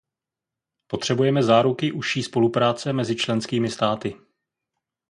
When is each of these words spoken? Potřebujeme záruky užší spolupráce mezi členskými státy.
Potřebujeme 0.87 1.43
záruky 1.43 1.91
užší 1.91 2.23
spolupráce 2.23 2.93
mezi 2.93 3.15
členskými 3.15 3.69
státy. 3.69 4.15